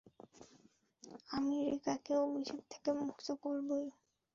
[1.29, 3.85] আমি রিকাকে অভিশাপ থেকে মুক্ত করবোই!